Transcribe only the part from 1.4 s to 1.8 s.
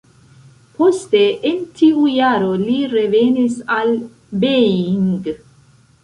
en